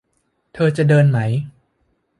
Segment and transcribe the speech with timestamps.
[0.53, 1.19] เธอจะเดินไหม